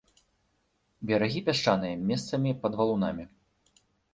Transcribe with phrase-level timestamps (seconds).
[1.11, 3.23] Берагі пясчаныя, месцамі пад валунамі.